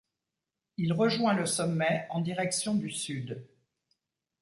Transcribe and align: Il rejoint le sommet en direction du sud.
Il 0.77 0.93
rejoint 0.93 1.35
le 1.35 1.45
sommet 1.45 2.07
en 2.09 2.21
direction 2.21 2.73
du 2.73 2.89
sud. 2.89 3.45